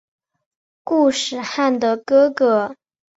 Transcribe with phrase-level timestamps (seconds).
[0.83, 2.75] 固始汗的哥哥。